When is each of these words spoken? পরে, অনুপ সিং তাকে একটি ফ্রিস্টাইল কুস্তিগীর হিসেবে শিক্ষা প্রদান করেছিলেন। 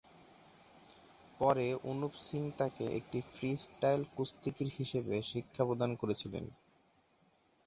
পরে, 1.39 1.67
অনুপ 1.83 2.13
সিং 2.25 2.43
তাকে 2.59 2.85
একটি 2.99 3.19
ফ্রিস্টাইল 3.31 4.01
কুস্তিগীর 4.15 4.69
হিসেবে 4.77 5.15
শিক্ষা 5.31 5.63
প্রদান 5.67 5.91
করেছিলেন। 5.95 6.45